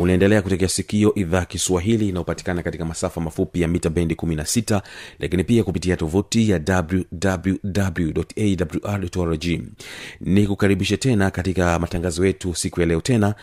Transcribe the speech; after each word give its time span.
unaendelea 0.00 0.42
kutekea 0.42 0.68
sikio 0.68 1.14
idhaa 1.14 1.44
kiswahili 1.44 2.08
inayopatikana 2.08 2.62
katika 2.62 2.84
masafa 2.84 3.20
mafupi 3.20 3.60
ya 3.60 3.68
mita 3.68 3.90
bendi 3.90 4.14
16 4.14 4.80
lakini 5.18 5.44
pia 5.44 5.64
kupitia 5.64 5.96
tovuti 5.96 6.50
ya 6.50 6.60
wwwawrrg 8.64 9.44
ni 10.20 10.46
kukaribishe 10.46 10.96
tena 10.96 11.30
katika 11.30 11.78
matangazo 11.78 12.26
yetu 12.26 12.54
siku 12.54 12.80
ya 12.80 12.86
leo 12.86 13.00
tena 13.00 13.34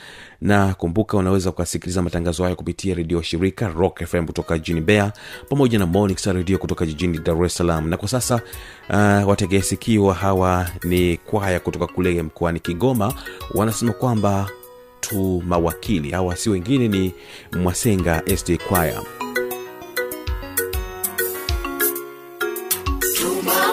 na 0.41 0.73
kumbuka 0.73 1.17
unaweza 1.17 1.49
ukasikiliza 1.49 2.01
matangazo 2.01 2.43
hayo 2.43 2.55
kupitia 2.55 2.95
redio 2.95 3.21
shirika 3.21 3.67
rock 3.67 4.03
fm 4.05 4.25
kutoka 4.25 4.57
jijini 4.57 4.81
bea 4.81 5.11
pamoja 5.49 5.79
na 5.79 5.85
monix 5.85 6.25
redio 6.25 6.57
kutoka 6.57 6.85
jijini 6.85 7.17
dar 7.17 7.45
es 7.45 7.55
salaam. 7.57 7.89
Na 7.89 7.97
kwa 7.97 8.07
sasa 8.07 8.35
uh, 8.89 9.27
wategea 9.29 9.61
sikio 9.61 10.11
hawa 10.11 10.69
ni 10.83 11.17
kwaya 11.17 11.59
kutoka 11.59 11.87
kule 11.87 12.21
mkoani 12.23 12.59
kigoma 12.59 13.13
wanasema 13.53 13.93
kwamba 13.93 14.49
tu 15.09 15.43
mawakili. 15.45 16.11
Hawa 16.11 16.35
si 16.35 16.49
wengine 16.49 16.87
ni 16.87 17.13
mwasenga 17.51 18.23
sd 18.37 18.57
kwaya. 18.57 19.01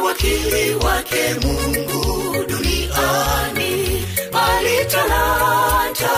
Wakili 0.05 0.74
wake 0.74 1.34
mungu 1.42 2.34
duniani 2.48 4.06
bali 4.32 4.84
talanta 4.90 6.10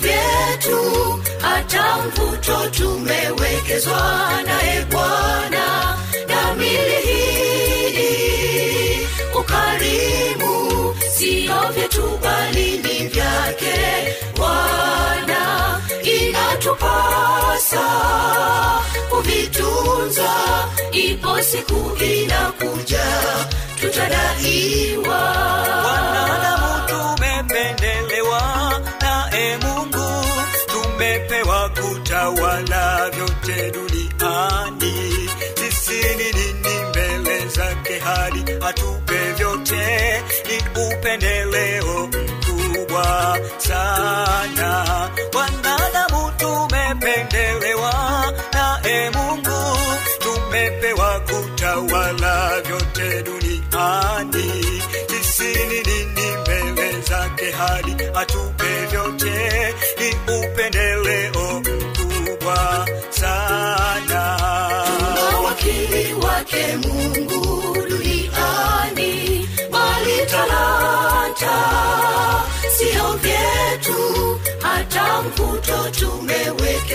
vyetu 0.00 1.20
hata 1.40 1.96
mvuto 1.98 2.70
tumewekezwa 2.70 4.30
naye 4.46 4.86
bwana. 4.90 5.98
Na 6.28 6.54
mili 6.54 7.23
ni 13.50 14.14
bwana 14.36 15.80
inatupasa 16.02 17.84
kuvitunza 19.10 20.30
ipo 20.92 21.42
siku 21.42 21.96
inakuja 22.04 23.04
tutadaiwa. 23.80 25.18
Wanadamu 25.84 26.88
tumependelewa 26.88 28.42
naye 29.00 29.56
mungu 29.56 30.24
tumepewa 30.66 31.68
kutawala 31.68 33.10
vyote 33.10 33.70
duniani. 33.70 35.28
Sisi 35.54 35.92
ni 36.16 36.32
nini 36.32 36.84
mbele 36.90 37.46
zake 37.48 37.98
hadi 37.98 38.44
atupe 38.68 39.32
vyote? 39.36 40.22
Ni 40.48 40.82
upendeleo 40.86 42.08
mkubwa 42.94 43.38
sana. 43.58 44.84
Wanadamu 45.34 46.32
tumependelewa 46.36 47.92
naye 48.52 49.10
mungu 49.10 49.78
tumepewa 50.18 51.20
kutawala 51.20 52.60
vyote 52.60 53.22
duniani. 53.22 54.52
Sisi 55.08 55.44
ni 55.68 55.80
nini 55.82 56.36
mbele 56.42 57.00
zake 57.00 57.50
hali 57.50 57.96
atupe 58.14 58.53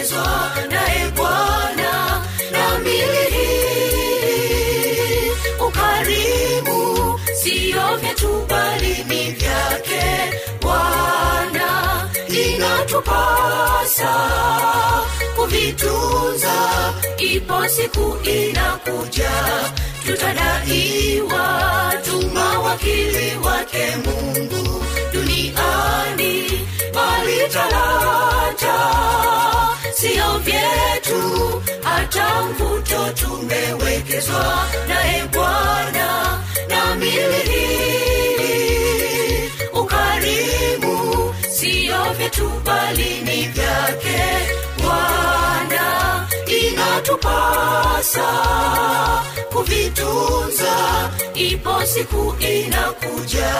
tumewekezwa 0.09 0.51
naye 0.71 1.11
bwana 1.15 2.25
na 2.51 2.79
mili 2.79 3.25
hii 3.29 5.31
ukarimu 5.67 7.19
siyo 7.43 7.97
vyetu 8.01 8.45
bali 8.49 9.03
ni 9.07 9.31
vyake 9.31 10.33
bwana 10.61 12.09
inatupasa. 12.27 14.13
Kuvitunza 15.35 16.53
ipo 17.17 17.67
siku 17.67 18.17
inakuja. 18.23 19.31
Tutadaiwa 20.05 21.93
tuma 22.05 22.59
wakili 22.59 23.35
wake 23.45 23.95
mungu 24.05 24.83
duniani 25.13 26.67
bali 26.93 27.37
talanta 27.53 28.59
sio 28.59 28.69
vyetu 30.43 31.63
hata 31.83 32.43
mvuto 32.43 33.09
tumewekezwa 33.13 34.65
naye 34.87 35.23
bwana. 35.33 36.39
Na 36.69 36.95
mili 36.95 37.59
ukarimu 39.73 41.33
siyo 41.51 42.13
vyetu 42.17 42.51
bali 42.65 43.21
ni 43.21 43.47
vyake. 43.47 44.19
Bwana 44.81 46.27
inatupasa 46.47 48.27
kuvitunza 49.53 50.75
ipo 51.33 51.85
siku 51.85 52.35
inakuja 52.39 53.53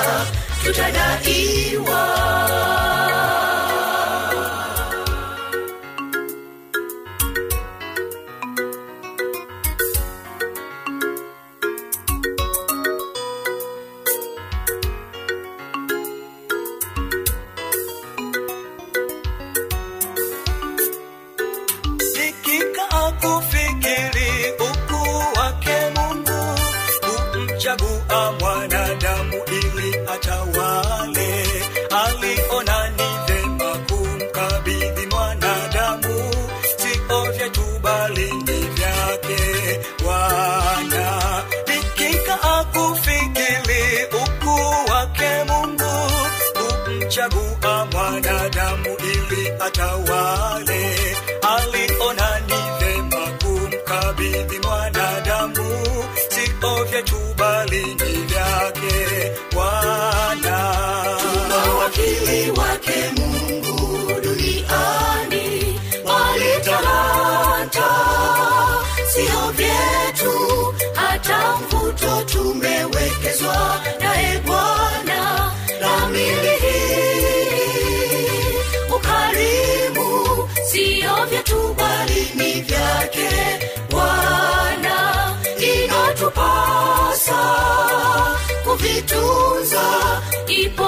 tutadaiwa 0.63 2.09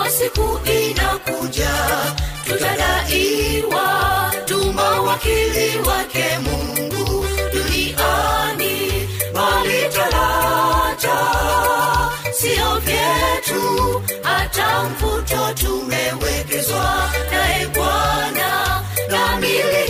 siku 0.10 0.60
inakuja. 0.66 1.72
Tutadaiwa 2.46 4.32
tuma 4.46 5.02
wakili 5.02 5.78
wake 5.88 6.38
mungu. 6.44 7.26
Duniani 7.54 9.10
bali 9.34 9.82
talanta 9.96 11.18
sio 12.34 12.80
vyetu 12.80 14.02
hata 14.24 14.84
mvuto 14.84 15.54
tumewekezwa 15.54 17.12
naye 17.32 17.68
bwana. 17.68 18.82
Kamili 19.10 19.88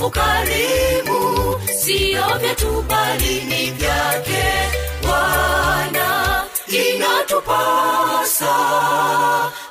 ukarimu 0.00 1.54
sio 1.84 2.38
vyetu 2.40 2.82
bali 2.88 3.34
ni 3.44 3.70
vyake 3.70 4.44
inatupasa 6.74 8.54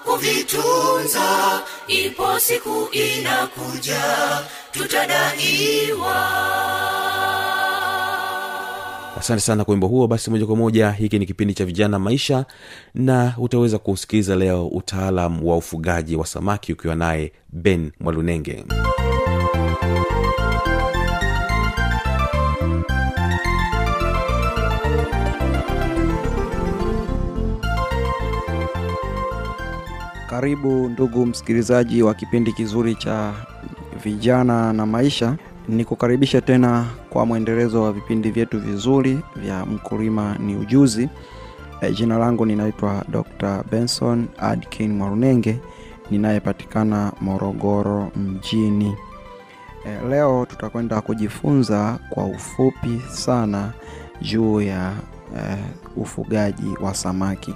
kuvitunza. 0.06 1.62
Ipo 1.88 2.40
siku 2.40 2.88
inakuja 2.92 4.04
tutadaiwa. 4.72 6.44
Asante 9.20 9.42
sana 9.42 9.66
kwa 9.66 9.72
wimbo 9.72 9.88
huo. 9.88 10.08
Basi 10.08 10.30
moja 10.30 10.46
kwa 10.46 10.56
moja 10.56 10.92
hiki 10.92 11.20
ni 11.20 11.26
kipindi 11.26 11.54
cha 11.54 11.66
vijana 11.66 12.00
maisha 12.00 12.46
na 12.94 13.34
utaweza 13.38 13.78
kusikiliza 13.78 14.36
leo 14.36 14.68
utaalam 14.68 15.46
wa 15.46 15.58
ufugaji 15.58 16.16
wa 16.16 16.26
samaki 16.26 16.74
ukiwa 16.74 16.96
naye 16.96 17.32
ben 17.50 17.92
mwalunenge 18.00 18.64
Karibu 30.34 30.90
ndugu 30.90 31.26
msikilizaji 31.26 32.04
wa 32.04 32.14
kipindi 32.14 32.54
kizuri 32.54 32.96
cha 32.96 33.34
vijana 34.04 34.74
na 34.74 34.86
maisha. 34.86 35.36
Nikukaribisha 35.70 36.42
tena 36.42 36.86
kwa 37.10 37.26
mwendelezo 37.26 37.84
wa 37.84 37.94
vipindi 37.94 38.32
vyetu 38.32 38.60
vizuri 38.60 39.20
vya 39.36 39.66
mkulima 39.66 40.36
ni 40.40 40.56
ujuzi. 40.56 41.10
E, 41.82 41.92
jina 41.92 42.18
langu 42.18 42.46
ninaitwa 42.46 43.04
Dr. 43.12 43.64
Benson 43.72 44.28
Adkin 44.38 44.94
Mwarunenge 44.94 45.60
ninayepatikana 46.12 47.12
Morogoro 47.22 48.12
mjini. 48.16 48.96
E, 49.86 50.08
leo 50.10 50.46
tutakwenda 50.50 51.02
kujifunza 51.02 52.00
kwa 52.10 52.26
ufupi 52.26 53.02
sana 53.10 53.72
juu 54.22 54.62
ya 54.62 54.92
e, 55.38 55.56
ufugaji 55.98 56.68
wa 56.82 56.94
samaki. 56.96 57.54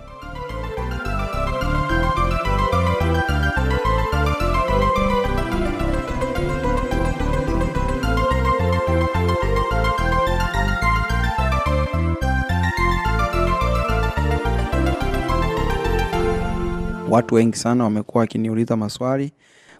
Watu 17.09 17.35
wengi 17.35 17.57
sana 17.57 17.83
wamekuwa 17.83 18.21
wakiniuliza 18.21 18.77
maswali 18.77 19.31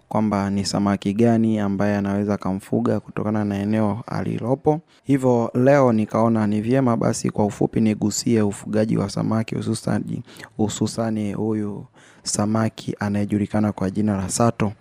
kwamba 0.08 0.50
ni 0.50 0.64
samaki 0.64 1.14
gani 1.14 1.58
ambaye 1.58 1.96
anaweza 1.96 2.34
akamfuga 2.34 3.00
kutokana 3.00 3.44
na 3.44 3.58
eneo 3.58 4.02
alilopo. 4.06 4.80
Hivyo 5.04 5.50
leo 5.54 5.92
nikaona 5.92 6.46
ni 6.46 6.60
vyema 6.60 6.96
basi 6.96 7.30
kwa 7.30 7.44
ufupi 7.46 7.80
nigusie 7.80 8.42
ufugaji 8.42 8.96
wa 8.96 9.10
samaki 9.10 9.54
hususani 9.54 10.22
hususani 10.56 11.32
huyu 11.32 11.84
samaki 12.22 12.96
anayejulikana 13.00 13.72
kwa 13.72 13.90
jina 13.90 14.16
la 14.16 14.28
sato. 14.28 14.72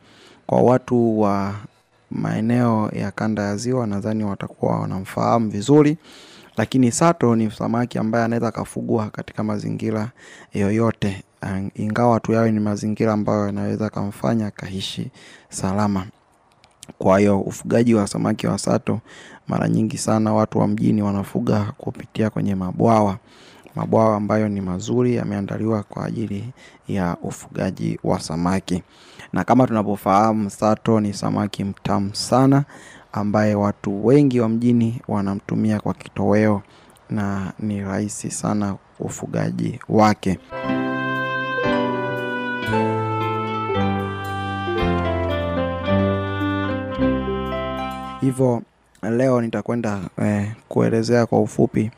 Kwa 0.47 0.61
watu 0.61 1.19
wa 1.19 1.55
maeneo 2.11 2.89
ya 2.94 3.11
kanda 3.11 3.44
ya 3.44 3.57
ziwa 3.57 3.88
nadhani 3.88 4.23
watakuwa 4.23 4.79
wanamfahamu 4.79 5.49
vizuri 5.49 5.97
lakini 6.57 6.91
sato 6.91 7.35
ni 7.35 7.51
samaki 7.51 7.97
ambaye 7.97 8.25
anaweza 8.25 8.47
akafugwa 8.47 9.09
katika 9.09 9.44
mazingira 9.44 10.11
yoyote 10.53 11.23
ingawa 11.75 12.19
tu 12.19 12.31
yawe 12.31 12.51
ni 12.51 12.59
mazingira 12.59 13.13
ambayo 13.13 13.45
yanaweza 13.45 13.89
kamfanya 13.89 14.47
akaishi 14.47 15.11
salama. 15.49 16.05
Kwa 16.97 17.19
hiyo 17.19 17.39
ufugaji 17.41 17.93
wa 17.95 18.07
samaki 18.07 18.47
wa 18.47 18.57
sato 18.57 18.99
mara 19.47 19.67
nyingi 19.69 19.97
sana 19.97 20.33
watu 20.33 20.59
wa 20.59 20.67
mjini 20.67 21.01
wanafuga 21.01 21.73
kupitia 21.77 22.29
kwenye 22.29 22.55
mabwawa. 22.55 23.17
Mabwawa 23.75 24.15
ambayo 24.17 24.49
ni 24.49 24.61
mazuri 24.61 25.15
yameandaliwa 25.15 25.83
kwa 25.83 26.05
ajili 26.05 26.49
ya 26.87 27.17
ufugaji 27.21 27.99
wa 28.03 28.19
samaki. 28.19 28.83
Na 29.33 29.43
kama 29.43 29.67
tunavyofahamu 29.67 30.49
sato 30.49 30.99
ni 30.99 31.13
samaki 31.13 31.63
mtamu 31.63 32.15
sana 32.15 32.63
ambaye 33.13 33.55
watu 33.55 34.05
wengi 34.05 34.39
wa 34.39 34.49
mjini 34.49 35.01
wanamtumia 35.07 35.79
kwa 35.79 35.93
kitoweo 35.93 36.61
na 37.09 37.53
ni 37.59 37.81
rahisi 37.81 38.31
sana 38.31 38.75
ufugaji 38.99 39.79
wake 39.89 40.39
hivyo 48.27 48.62
leo 49.18 49.41
nitakwenda 49.41 50.00
eh, 50.21 50.51
kuelezea 50.68 51.25
kwa 51.25 51.41
ufupi 51.41 51.91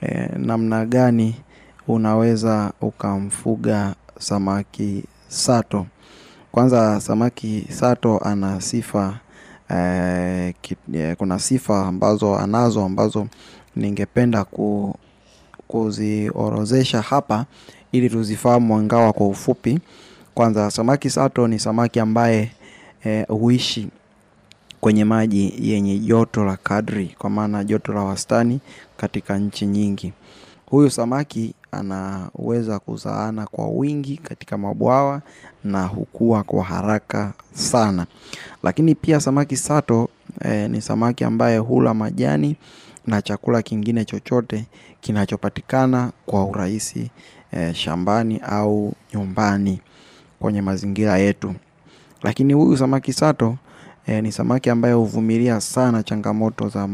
eh, 0.00 0.30
namna 0.36 0.86
gani 0.86 1.34
unaweza 1.88 2.72
ukamfuga 2.80 3.94
samaki 4.18 5.04
sato. 5.28 5.86
Kwanza 6.52 7.00
samaki 7.00 7.66
sato 7.70 8.18
ana 8.18 8.60
sifa 8.60 9.18
eh, 9.70 10.54
eh, 10.94 11.16
kuna 11.16 11.38
sifa 11.38 11.86
ambazo 11.86 12.36
anazo 12.38 12.84
ambazo 12.84 13.26
ningependa 13.76 14.44
ku, 14.44 14.94
kuziorozesha 15.68 17.02
hapa 17.02 17.44
ili 17.92 18.10
tuzifahamu 18.10 18.76
angawa 18.76 19.12
kwa 19.12 19.26
ufupi. 19.28 19.80
Kwanza 20.34 20.70
samaki 20.70 21.10
sato 21.10 21.48
ni 21.48 21.58
samaki 21.58 22.00
ambaye 22.00 22.50
eh, 23.04 23.26
huishi 23.28 23.88
kwenye 24.80 25.04
maji 25.04 25.54
yenye 25.58 25.98
joto 25.98 26.44
la 26.44 26.56
kadri 26.56 27.14
kwa 27.18 27.30
maana 27.30 27.64
joto 27.64 27.92
la 27.92 28.00
wastani 28.00 28.60
katika 28.96 29.38
nchi 29.38 29.66
nyingi. 29.66 30.12
Huyu 30.66 30.90
samaki 30.90 31.54
anaweza 31.72 32.78
kuzaana 32.78 33.46
kwa 33.46 33.68
wingi 33.68 34.16
katika 34.16 34.58
mabwawa 34.58 35.22
na 35.64 35.86
hukua 35.86 36.42
kwa 36.42 36.64
haraka 36.64 37.32
sana. 37.52 38.06
Lakini 38.62 38.94
pia 38.94 39.20
samaki 39.20 39.56
sato 39.56 40.08
eh, 40.44 40.70
ni 40.70 40.80
samaki 40.80 41.24
ambaye 41.24 41.58
hula 41.58 41.94
majani 41.94 42.56
na 43.06 43.22
chakula 43.22 43.62
kingine 43.62 44.04
chochote 44.04 44.66
kinachopatikana 45.00 46.12
kwa 46.26 46.44
urahisi 46.44 47.10
eh, 47.52 47.74
shambani 47.74 48.38
au 48.38 48.92
nyumbani 49.14 49.80
kwenye 50.40 50.62
mazingira 50.62 51.18
yetu. 51.18 51.54
Lakini 52.22 52.52
huyu 52.52 52.76
samaki 52.76 53.12
sato 53.12 53.56
eh, 54.08 54.22
ni 54.22 54.32
samaki 54.32 54.70
ambaye 54.70 54.94
huvumilia 54.94 55.60
sana 55.60 56.02
changamoto 56.02 56.68
za, 56.68 56.88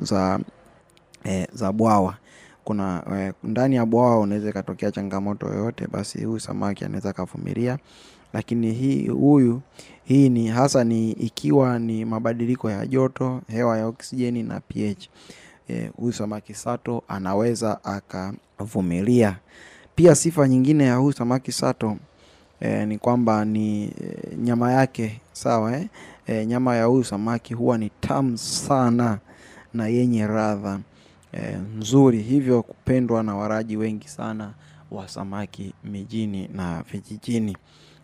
za, 0.00 0.40
e, 1.24 1.46
za 1.52 1.72
bwawa. 1.72 2.16
Kuna 2.64 3.02
e, 3.18 3.32
ndani 3.44 3.76
ya 3.76 3.86
bwawa 3.86 4.20
unaweza 4.20 4.48
ikatokea 4.50 4.90
changamoto 4.90 5.46
yoyote 5.46 5.86
basi 5.92 6.24
huyu 6.24 6.40
samaki 6.40 6.84
anaweza 6.84 7.10
akavumilia. 7.10 7.78
Lakini 8.32 8.72
hii 8.72 9.08
huyu 9.08 9.60
hii 10.04 10.28
ni 10.28 10.48
hasa 10.48 10.84
ni 10.84 11.10
ikiwa 11.12 11.78
ni 11.78 12.04
mabadiliko 12.04 12.70
ya 12.70 12.86
joto 12.86 13.40
hewa 13.48 13.78
ya 13.78 13.86
oksijeni 13.86 14.42
na 14.42 14.60
ph. 14.60 15.08
Huyu 15.68 15.90
huyu 15.96 16.12
samaki 16.12 16.54
sato 16.54 17.02
anaweza 17.08 17.84
akavumilia. 17.84 19.36
Pia 19.94 20.14
sifa 20.14 20.48
nyingine 20.48 20.84
ya 20.84 20.96
huyu 20.96 21.12
samaki 21.12 21.52
sato 21.52 21.96
e, 22.60 22.86
ni 22.86 22.98
kwamba 22.98 23.44
ni 23.44 23.84
e, 23.84 23.92
nyama 24.36 24.72
yake 24.72 25.20
sawa 25.32 25.76
eh? 25.76 25.86
Eh, 26.26 26.46
nyama 26.46 26.76
ya 26.76 26.84
huyu 26.84 27.04
samaki 27.04 27.54
huwa 27.54 27.78
ni 27.78 27.90
tamu 28.00 28.38
sana 28.38 29.18
na 29.74 29.88
yenye 29.88 30.26
radha 30.26 30.80
e, 31.32 31.56
nzuri 31.78 32.22
hivyo 32.22 32.62
kupendwa 32.62 33.22
na 33.22 33.34
waraji 33.36 33.76
wengi 33.76 34.08
sana 34.08 34.50
wa 34.90 35.08
samaki 35.08 35.72
mijini 35.84 36.48
na 36.54 36.82
vijijini. 36.92 37.56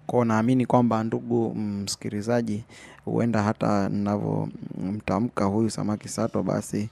Kwao 0.07 0.25
naamini 0.25 0.67
kwamba 0.67 1.05
ndugu 1.05 1.55
msikilizaji 1.55 2.65
huenda 3.05 3.43
hata 3.43 3.89
ninavyomtamka 3.89 5.45
huyu 5.45 5.71
samaki 5.71 6.09
sato 6.09 6.43
basi 6.43 6.89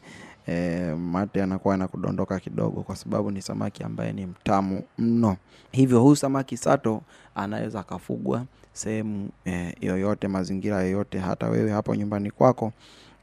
e, 0.49 0.79
mate 0.95 1.43
anakuwa 1.43 1.75
anakudondoka 1.75 2.39
kidogo 2.41 2.83
kwa 2.83 2.97
sababu 2.97 3.31
ni 3.31 3.43
samaki 3.43 3.83
ambaye 3.83 4.13
ni 4.13 4.27
mtamu 4.27 4.83
mno. 4.99 5.37
Hivyo 5.73 6.01
huyu 6.01 6.17
samaki 6.17 6.57
sato 6.57 7.03
anaweza 7.35 7.81
akafugwa 7.81 8.45
sehemu 8.73 9.29
e, 9.47 9.75
yoyote 9.81 10.29
mazingira 10.29 10.83
yoyote. 10.83 11.19
Hata 11.19 11.49
wewe 11.49 11.71
hapo 11.71 11.95
nyumbani 11.95 12.31
kwako 12.31 12.73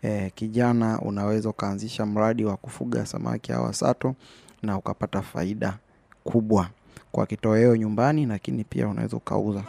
e, 0.02 0.30
kijana 0.36 1.00
unaweza 1.02 1.50
ukaanzisha 1.50 2.06
mradi 2.06 2.46
wa 2.46 2.58
kufuga 2.58 3.06
samaki 3.06 3.52
hawa 3.52 3.74
sato 3.74 4.16
na 4.64 4.78
ukapata 4.78 5.22
faida 5.22 5.78
kubwa 6.24 6.68
kwa 7.12 7.26
kitoweo 7.26 7.76
nyumbani 7.76 8.26
lakini 8.26 8.64
pia 8.64 8.88
unaweza 8.88 9.18
ukauza 9.18 9.64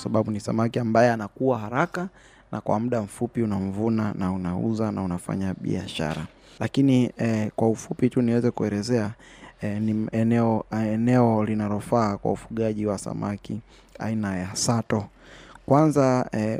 kwa 0.00 0.04
sababu 0.04 0.30
ni 0.30 0.40
samaki 0.40 0.78
ambaye 0.78 1.10
anakuwa 1.10 1.58
haraka 1.58 2.08
na 2.52 2.60
kwa 2.60 2.80
muda 2.80 3.02
mfupi 3.02 3.42
unamvuna 3.42 4.14
na 4.18 4.32
unauza 4.32 4.92
na 4.92 5.02
unafanya 5.02 5.54
biashara. 5.60 6.26
Lakini 6.60 7.10
eh, 7.18 7.50
kwa 7.56 7.68
ufupi 7.68 8.10
tu 8.10 8.22
niweze 8.22 8.50
kuelezea 8.50 9.10
eh, 9.62 9.80
ni 9.82 10.08
eneo 10.12 10.64
eneo 10.72 11.44
linalofaa 11.44 12.16
kwa 12.16 12.32
ufugaji 12.32 12.86
wa 12.86 12.98
samaki 12.98 13.60
aina 13.98 14.36
ya 14.36 14.56
sato. 14.56 15.04
Kwanza 15.66 16.28
eh, 16.32 16.58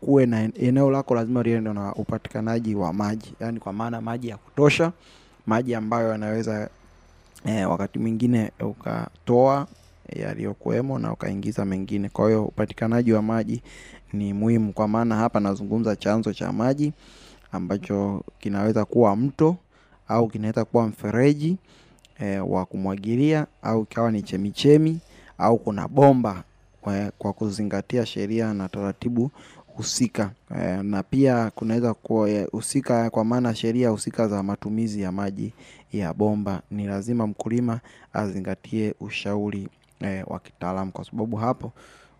kuwe 0.00 0.26
na 0.26 0.42
eneo 0.54 0.90
lako 0.90 1.14
lazima 1.14 1.42
liende 1.42 1.72
na 1.72 1.94
upatikanaji 1.94 2.74
wa 2.74 2.92
maji. 2.92 3.34
Yaani 3.40 3.60
kwa 3.60 3.72
maana 3.72 4.00
maji 4.00 4.28
ya 4.28 4.36
kutosha 4.36 4.92
maji 5.46 5.74
ambayo 5.74 6.08
yanaweza 6.08 6.68
eh, 7.46 7.70
wakati 7.70 7.98
mwingine 7.98 8.50
ukatoa 8.60 9.66
yaliyokuwemo 10.16 10.98
na 10.98 11.12
ukaingiza 11.12 11.64
mengine. 11.64 12.08
Kwa 12.08 12.26
hiyo 12.26 12.44
upatikanaji 12.44 13.12
wa 13.12 13.22
maji 13.22 13.62
ni 14.12 14.32
muhimu. 14.32 14.72
Kwa 14.72 14.88
maana 14.88 15.16
hapa 15.16 15.40
nazungumza 15.40 15.96
chanzo 15.96 16.32
cha 16.32 16.52
maji 16.52 16.92
ambacho 17.52 18.22
kinaweza 18.38 18.84
kuwa 18.84 19.16
mto 19.16 19.56
au 20.08 20.28
kinaweza 20.28 20.64
kuwa 20.64 20.86
mfereji 20.86 21.56
e, 22.18 22.38
wa 22.38 22.66
kumwagilia 22.66 23.46
au 23.62 23.82
ikawa 23.82 24.10
ni 24.12 24.22
chemichemi 24.22 24.98
au 25.38 25.58
kuna 25.58 25.88
bomba 25.88 26.44
kwa, 26.80 27.12
kwa 27.18 27.32
kuzingatia 27.32 28.06
sheria 28.06 28.54
na 28.54 28.68
taratibu 28.68 29.30
husika. 29.66 30.30
E, 30.60 30.82
na 30.82 31.02
pia 31.02 31.50
kunaweza 31.50 31.94
eh, 32.28 32.46
husika 32.52 33.10
kwa 33.10 33.24
maana 33.24 33.54
sheria 33.54 33.88
husika 33.88 34.28
za 34.28 34.42
matumizi 34.42 35.02
ya 35.02 35.12
maji 35.12 35.52
ya 35.92 36.14
bomba. 36.14 36.62
Ni 36.70 36.86
lazima 36.86 37.26
mkulima 37.26 37.80
azingatie 38.12 38.94
ushauri 39.00 39.68
e, 40.00 40.24
wa 40.26 40.38
kitaalamu. 40.38 40.92
Kwa 40.92 41.04
sababu 41.04 41.36
hapo 41.36 41.72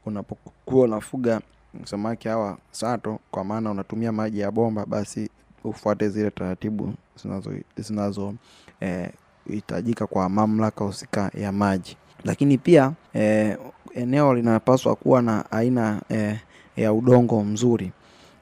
unapokuwa 0.07 0.85
unafuga 0.85 1.41
samaki 1.85 2.29
hawa 2.29 2.59
sato 2.71 3.19
kwa 3.31 3.45
maana 3.45 3.71
unatumia 3.71 4.13
maji 4.13 4.41
ya 4.41 4.51
bomba 4.51 4.87
basi 4.87 5.31
ufuate 5.65 6.09
zile 6.09 6.31
taratibu 6.31 6.95
zinazo 7.23 7.53
zinazo 7.77 8.35
eh, 8.81 9.11
kwa 10.11 10.29
mamlaka 10.29 10.85
husika 10.85 11.31
ya 11.35 11.53
maji. 11.53 11.97
Lakini 12.25 12.59
pia 12.59 12.93
eh, 13.15 13.59
eneo 13.95 14.35
linapaswa 14.35 14.97
kuwa 14.97 15.23
na 15.23 15.53
aina 15.53 16.01
eh, 16.09 16.39
ya 16.77 16.93
udongo 16.93 17.45
mzuri. 17.45 17.93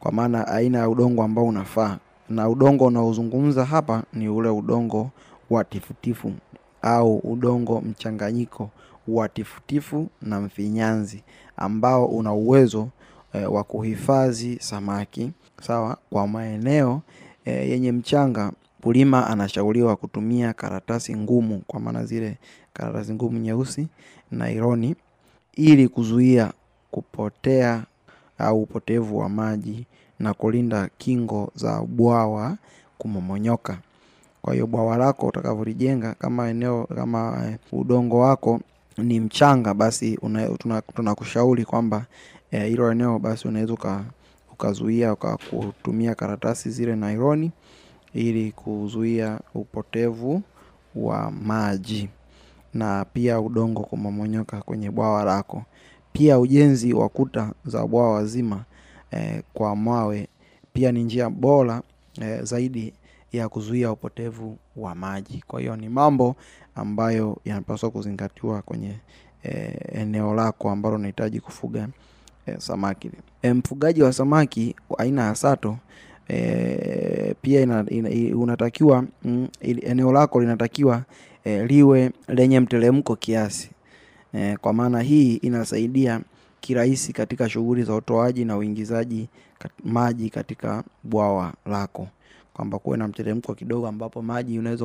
Kwa 0.00 0.12
maana 0.12 0.48
aina 0.48 0.78
ya 0.78 0.88
udongo 0.88 1.22
ambao 1.22 1.46
unafaa. 1.46 1.98
Na 2.28 2.48
udongo 2.48 2.84
unaozungumza 2.84 3.64
hapa 3.64 4.02
ni 4.12 4.28
ule 4.28 4.48
udongo 4.48 5.10
wa 5.50 5.64
tifutifu 5.64 6.32
au 6.82 7.16
udongo 7.18 7.80
mchanganyiko 7.80 8.70
wa 9.08 9.28
tifutifu 9.28 10.08
na 10.22 10.40
mfinyanzi 10.40 11.22
ambao 11.56 12.06
una 12.06 12.32
uwezo 12.32 12.88
e, 13.32 13.44
wa 13.46 13.64
kuhifadhi 13.64 14.58
samaki 14.60 15.32
sawa 15.62 15.96
kwa 16.10 16.28
maeneo 16.28 17.02
e, 17.44 17.52
yenye 17.70 17.92
mchanga. 17.92 18.52
Mkulima 18.80 19.26
anashauriwa 19.26 19.96
kutumia 19.96 20.52
karatasi 20.52 21.16
ngumu 21.16 21.62
kwa 21.66 21.80
maana 21.80 22.04
zile 22.04 22.38
karatasi 22.72 23.12
ngumu 23.14 23.38
nyeusi 23.38 23.88
naironi 24.30 24.96
ili 25.52 25.88
kuzuia 25.88 26.52
kupotea 26.90 27.84
au 28.38 28.62
upotevu 28.62 29.18
wa 29.18 29.28
maji 29.28 29.86
na 30.18 30.34
kulinda 30.34 30.88
kingo 30.98 31.52
za 31.54 31.80
bwawa 31.82 32.56
kumomonyoka. 32.98 33.78
Kwa 34.42 34.52
hiyo 34.54 34.66
bwawa 34.66 34.96
lako 34.96 35.26
utakavyolijenga 35.26 36.14
kama 36.14 36.48
eneo 36.48 36.84
kama 36.94 37.42
eh, 37.48 37.58
udongo 37.72 38.18
wako 38.18 38.60
ni 38.98 39.20
mchanga 39.20 39.74
basi 39.74 40.18
una- 40.22 40.48
tuna- 40.48 40.82
tunakushauri 40.82 41.64
kwamba 41.64 42.06
eh, 42.50 42.68
hilo 42.68 42.92
eneo 42.92 43.18
basi 43.18 43.48
unaweza 43.48 43.72
uka- 43.72 44.04
ukazuia 44.52 45.12
uka 45.12 45.36
kutumia 45.36 46.14
karatasi 46.14 46.70
zile 46.70 46.96
naironi 46.96 47.50
ili 48.14 48.52
kuzuia 48.52 49.40
upotevu 49.54 50.42
wa 50.94 51.30
maji 51.30 52.08
na 52.74 53.04
pia 53.04 53.40
udongo 53.40 53.80
kumomonyoka 53.82 54.62
kwenye 54.62 54.90
bwawa 54.90 55.24
lako. 55.24 55.62
Pia 56.12 56.38
ujenzi 56.38 56.92
wa 56.92 57.08
kuta 57.08 57.52
za 57.64 57.86
bwawa 57.86 58.24
zima 58.26 58.64
eh, 59.10 59.42
kwa 59.54 59.76
mawe 59.76 60.28
pia 60.72 60.92
ni 60.92 61.04
njia 61.04 61.30
bora 61.30 61.82
eh, 62.22 62.42
zaidi 62.42 62.92
ya 63.32 63.48
kuzuia 63.48 63.92
upotevu 63.92 64.58
wa 64.76 64.94
maji. 64.94 65.44
Kwa 65.46 65.60
hiyo 65.60 65.76
ni 65.76 65.88
mambo 65.88 66.36
ambayo 66.74 67.38
yanapaswa 67.44 67.90
kuzingatiwa 67.90 68.62
kwenye 68.62 68.96
e, 69.44 69.78
eneo 69.92 70.34
lako 70.34 70.70
ambalo 70.70 70.94
unahitaji 70.96 71.40
kufuga 71.40 71.88
e, 72.46 72.54
samaki. 72.58 73.10
E, 73.42 73.52
mfugaji 73.52 74.02
wa 74.02 74.12
samaki 74.12 74.76
aina 74.98 75.22
ya 75.24 75.34
sato 75.34 75.76
e, 76.28 77.34
pia 77.42 77.60
ina, 77.60 77.84
ina, 77.90 78.36
unatakiwa 78.36 79.04
mm, 79.24 79.48
eneo 79.62 80.12
lako 80.12 80.40
linatakiwa 80.40 81.02
e, 81.44 81.66
liwe 81.66 82.10
lenye 82.28 82.60
mteremko 82.60 83.16
kiasi. 83.16 83.70
E, 84.34 84.56
kwa 84.56 84.72
maana 84.72 85.00
hii 85.02 85.34
inasaidia 85.36 86.20
kirahisi 86.60 87.12
katika 87.12 87.48
shughuli 87.48 87.82
za 87.82 87.94
utoaji 87.94 88.44
na 88.44 88.56
uingizaji 88.56 89.28
kat, 89.58 89.72
maji 89.84 90.30
katika 90.30 90.84
bwawa 91.04 91.52
lako 91.66 92.08
kwamba 92.56 92.78
kuwe 92.78 92.96
na 92.96 93.08
mteremko 93.08 93.54
kidogo 93.54 93.86
ambapo 93.88 94.22
maji 94.22 94.58
unaweza 94.58 94.84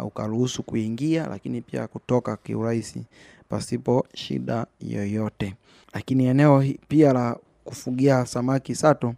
ukaruhusu 0.00 0.60
uka- 0.62 0.70
kuingia 0.70 1.26
lakini 1.26 1.60
pia 1.60 1.86
kutoka 1.86 2.36
kiurahisi 2.36 3.02
pasipo 3.48 4.06
shida 4.14 4.66
yoyote. 4.80 5.54
Lakini 5.94 6.26
eneo 6.26 6.64
pia 6.88 7.12
la 7.12 7.36
kufugia 7.64 8.26
samaki 8.26 8.74
sato 8.74 9.14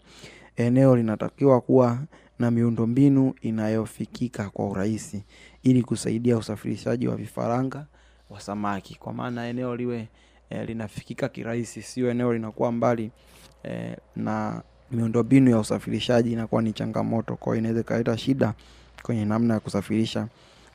eneo 0.56 0.96
linatakiwa 0.96 1.60
kuwa 1.60 1.98
na 2.38 2.50
miundombinu 2.50 3.34
inayofikika 3.40 4.50
kwa 4.50 4.66
urahisi 4.68 5.22
ili 5.62 5.82
kusaidia 5.82 6.36
usafirishaji 6.36 7.08
wa 7.08 7.16
vifaranga 7.16 7.86
wa 8.30 8.40
samaki. 8.40 8.94
Kwa 8.94 9.12
maana 9.12 9.46
eneo 9.48 9.76
liwe 9.76 10.08
e, 10.50 10.64
linafikika 10.64 11.28
kirahisi 11.28 11.82
sio 11.82 12.10
eneo 12.10 12.32
linakuwa 12.32 12.72
mbali 12.72 13.10
e, 13.64 13.96
na 14.16 14.62
miundombinu 14.90 15.50
ya 15.50 15.58
usafirishaji 15.58 16.32
inakuwa 16.32 16.62
ni 16.62 16.72
changamoto. 16.72 17.36
Kwa 17.36 17.56
inaweza 17.58 17.80
ikaleta 17.80 18.18
shida 18.18 18.54
kwenye 19.02 19.24
namna 19.24 19.54
ya 19.54 19.60
kusafirisha 19.60 20.28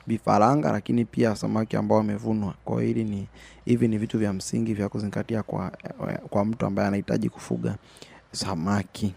vifaranga 0.06 0.72
lakini 0.72 1.04
pia 1.04 1.36
samaki 1.36 1.76
ambao 1.76 1.98
wamevunwa. 1.98 2.54
Kwa 2.64 2.82
hiyo 2.82 2.86
hili 2.94 3.04
ni 3.10 3.26
hivi 3.64 3.88
ni 3.88 3.98
vitu 3.98 4.18
vya 4.18 4.32
msingi 4.32 4.74
vya 4.74 4.88
kuzingatia 4.88 5.42
kwa, 5.42 5.72
kwa 6.30 6.44
mtu 6.44 6.66
ambaye 6.66 6.88
anahitaji 6.88 7.28
kufuga 7.28 7.76
samaki. 8.32 9.14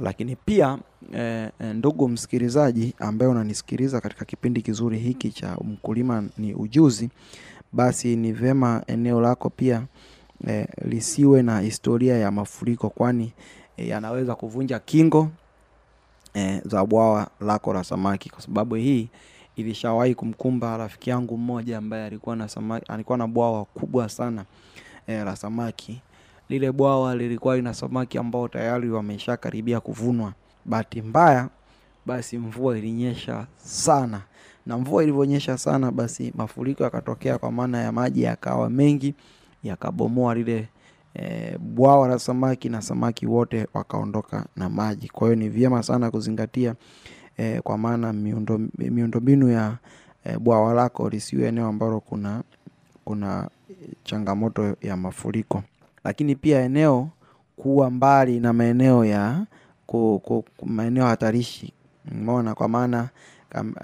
Lakini 0.00 0.36
pia 0.36 0.78
eh, 1.14 1.50
ndugu 1.74 2.08
msikilizaji 2.08 2.94
ambaye 2.98 3.30
unanisikiliza 3.30 4.00
katika 4.00 4.24
kipindi 4.24 4.62
kizuri 4.62 4.98
hiki 4.98 5.30
cha 5.30 5.56
mkulima 5.64 6.24
ni 6.38 6.54
ujuzi 6.54 7.10
basi 7.72 8.16
ni 8.16 8.32
vema 8.32 8.82
eneo 8.86 9.20
lako 9.20 9.50
pia 9.50 9.82
e, 10.48 10.68
lisiwe 10.84 11.42
na 11.42 11.60
historia 11.60 12.16
ya 12.16 12.30
mafuriko 12.30 12.90
kwani 12.90 13.32
yanaweza 13.76 14.34
kuvunja 14.34 14.78
kingo 14.78 15.28
e, 16.34 16.60
za 16.64 16.84
bwawa 16.86 17.28
lako 17.40 17.72
la 17.74 17.84
samaki. 17.84 18.30
Kwa 18.30 18.40
sababu 18.40 18.74
hii 18.74 19.08
ilishawahi 19.56 20.14
kumkumba 20.14 20.76
rafiki 20.76 21.10
yangu 21.10 21.38
mmoja 21.38 21.78
ambaye 21.78 22.04
alikuwa 22.06 22.36
na 22.36 22.48
samaki, 22.48 22.86
alikuwa 22.92 23.18
na 23.18 23.26
bwawa 23.26 23.64
kubwa 23.64 24.08
sana 24.08 24.44
e, 25.06 25.24
la 25.24 25.36
samaki. 25.36 26.00
Lile 26.48 26.72
bwawa 26.72 27.16
lilikuwa 27.16 27.56
lina 27.56 27.74
samaki 27.74 28.18
ambao 28.18 28.48
tayari 28.48 28.90
wameshakaribia 28.90 29.80
kuvunwa. 29.80 30.32
Bahati 30.64 31.02
mbaya 31.02 31.48
basi 32.06 32.38
mvua 32.38 32.78
ilinyesha 32.78 33.46
sana. 33.56 34.20
Na 34.66 34.78
mvua 34.78 35.02
ilivyonyesha 35.02 35.58
sana 35.58 35.90
basi 35.90 36.32
mafuriko 36.36 36.84
yakatokea 36.84 37.38
kwa 37.38 37.52
maana 37.52 37.82
ya 37.82 37.92
maji 37.92 38.22
yakawa 38.22 38.70
mengi 38.70 39.14
yakabomoa 39.62 40.34
lile 40.34 40.68
e, 41.14 41.58
bwawa 41.58 42.08
la 42.08 42.18
samaki 42.18 42.68
na 42.68 42.82
samaki 42.82 43.26
wote 43.26 43.66
wakaondoka 43.74 44.46
na 44.56 44.68
maji. 44.68 45.08
Kwa 45.08 45.28
hiyo 45.28 45.36
ni 45.36 45.48
vyema 45.48 45.82
sana 45.82 46.10
kuzingatia 46.10 46.74
e, 47.36 47.60
kwa 47.60 47.78
maana 47.78 48.12
miundo 48.12 48.60
miundombinu 48.78 49.50
ya 49.50 49.76
e, 50.24 50.38
bwawa 50.38 50.74
lako 50.74 51.08
lisiwe 51.08 51.48
eneo 51.48 51.66
ambalo 51.66 52.00
kuna 52.00 52.42
kuna 53.04 53.48
changamoto 54.04 54.76
ya 54.82 54.96
mafuriko. 54.96 55.62
Lakini 56.04 56.34
pia 56.36 56.60
eneo 56.60 57.08
kuwa 57.56 57.90
mbali 57.90 58.40
na 58.40 58.52
maeneo 58.52 59.04
ya 59.04 59.46
ku, 59.86 60.20
ku, 60.24 60.44
maeneo 60.66 61.06
hatarishi. 61.06 61.72
Umeona 62.12 62.54
kwa 62.54 62.68
maana 62.68 63.08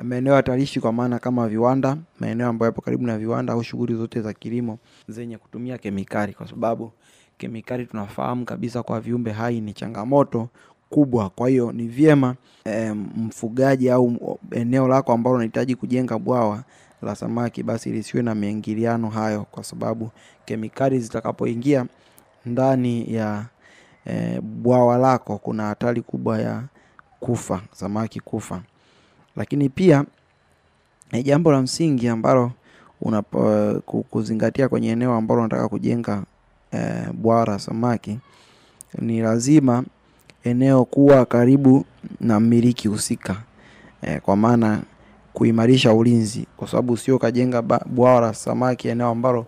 maeneo 0.03 0.35
hatarishi 0.35 0.81
kwa 0.81 0.93
maana 0.93 1.19
kama 1.19 1.49
viwanda 1.49 1.97
maeneo 2.21 2.49
ambayo 2.49 2.69
yapo 2.69 2.81
karibu 2.81 3.07
na 3.07 3.19
viwanda 3.19 3.53
au 3.53 3.63
shughuli 3.65 3.95
zote 3.95 4.21
za 4.21 4.33
kilimo 4.33 4.79
zenye 5.09 5.39
kutumia 5.39 5.79
kemikali 5.79 6.33
kwa 6.33 6.49
sababu 6.49 6.93
kemikali 7.39 7.87
tunafahamu 7.87 8.45
kabisa 8.45 8.83
kwa 8.83 9.01
viumbe 9.01 9.33
hai 9.33 9.61
ni 9.61 9.73
changamoto 9.73 10.49
kubwa. 10.91 11.31
Kwa 11.31 11.49
hiyo 11.49 11.73
ni 11.73 11.89
vyema 11.89 12.35
e, 12.65 12.93
mfugaji 13.17 13.91
au 13.91 14.39
eneo 14.51 14.89
lako 14.89 15.13
ambalo 15.13 15.37
unahitaji 15.37 15.75
kujenga 15.77 16.19
bwawa 16.19 16.65
la 17.03 17.15
samaki 17.15 17.63
basi 17.63 17.91
lisiwe 17.93 18.23
na 18.23 18.35
miingiliano 18.35 19.09
hayo 19.09 19.47
kwa 19.51 19.65
sababu 19.65 20.11
kemikali 20.45 20.99
zitakapoingia 21.01 21.87
ndani 22.47 23.15
ya 23.15 23.47
e, 24.07 24.41
bwawa 24.41 24.99
lako 24.99 25.39
kuna 25.39 25.67
hatari 25.67 26.03
kubwa 26.03 26.39
ya 26.41 26.63
kufa 27.21 27.63
samaki 27.73 28.21
kufa 28.21 28.63
lakini 29.39 29.69
pia 29.69 30.05
ni 31.13 31.23
jambo 31.23 31.53
la 31.53 31.63
msingi 31.63 32.09
ambalo 32.09 32.53
unapo 33.01 33.41
ku- 33.87 34.03
kuzingatia 34.03 34.69
kwenye 34.69 34.91
eneo 34.91 35.15
ambalo 35.15 35.41
unataka 35.41 35.69
kujenga 35.69 36.23
e, 36.73 37.07
bwawa 37.13 37.45
la 37.47 37.59
samaki 37.59 38.19
ni 38.99 39.21
lazima 39.21 39.85
eneo 40.45 40.85
kuwa 40.85 41.27
karibu 41.27 41.85
na 42.21 42.41
mmiliki 42.41 42.89
husika 42.89 43.37
e, 44.03 44.21
kwa 44.21 44.37
maana 44.37 44.83
kuimarisha 45.33 45.93
ulinzi. 45.95 46.47
Kwa 46.57 46.69
sababu 46.69 46.97
sio 46.97 47.17
ukajenga 47.17 47.63
bwawa 47.87 48.21
la 48.21 48.35
samaki 48.35 48.89
eneo 48.89 49.09
ambalo 49.09 49.47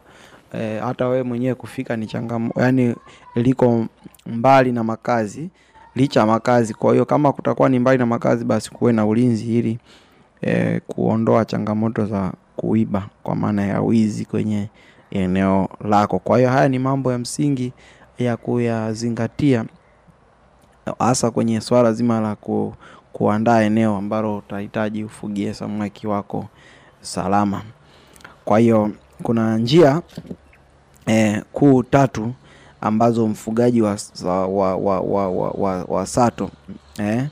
e, 0.54 0.78
hata 0.78 1.08
wewe 1.08 1.22
mwenyewe 1.22 1.54
kufika 1.54 1.96
ni 1.96 2.06
changamo 2.06 2.52
yani 2.56 2.94
liko 3.34 3.86
mbali 4.26 4.72
na 4.72 4.84
makazi 4.84 5.48
licha 5.94 6.20
ya 6.20 6.26
makazi. 6.26 6.74
Kwa 6.74 6.92
hiyo 6.92 7.04
kama 7.04 7.32
kutakuwa 7.32 7.68
ni 7.68 7.78
mbali 7.78 7.98
na 7.98 8.06
makazi 8.06 8.44
basi 8.44 8.70
kuwe 8.70 8.92
na 8.92 9.06
ulinzi 9.06 9.58
ili 9.58 9.78
e, 10.42 10.80
kuondoa 10.80 11.44
changamoto 11.44 12.06
za 12.06 12.32
kuiba 12.56 13.06
kwa 13.22 13.34
maana 13.36 13.66
ya 13.66 13.80
wizi 13.80 14.24
kwenye 14.24 14.68
eneo 15.10 15.68
lako. 15.84 16.18
Kwa 16.18 16.38
hiyo 16.38 16.50
haya 16.50 16.68
ni 16.68 16.78
mambo 16.78 17.12
ya 17.12 17.18
msingi 17.18 17.72
ya 18.18 18.36
kuyazingatia 18.36 19.64
hasa 20.98 21.30
kwenye 21.30 21.60
swala 21.60 21.92
zima 21.92 22.20
la 22.20 22.36
ku, 22.36 22.74
kuandaa 23.12 23.60
eneo 23.62 23.96
ambalo 23.96 24.36
utahitaji 24.36 25.04
ufugie 25.04 25.54
samaki 25.54 26.06
wako 26.06 26.46
salama. 27.00 27.62
Kwa 28.44 28.58
hiyo 28.58 28.90
kuna 29.22 29.58
njia 29.58 30.02
eh, 31.06 31.42
kuu 31.52 31.82
tatu 31.82 32.32
ambazo 32.80 33.26
mfugaji 33.28 33.82
wa, 33.82 33.96
wa, 34.24 34.46
wa, 34.76 35.00
wa, 35.00 35.28
wa, 35.50 35.84
wa, 35.84 36.06
sato 36.06 36.50
eh, 36.98 37.26